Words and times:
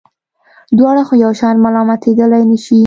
دواړه 0.77 1.01
خو 1.07 1.13
یو 1.23 1.31
شان 1.39 1.55
ملامتېدلای 1.65 2.43
نه 2.51 2.57
شي. 2.65 2.79